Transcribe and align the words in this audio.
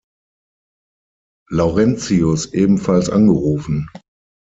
Laurentius 1.51 2.51
ebenfalls 2.51 3.07
angerufen. 3.11 3.87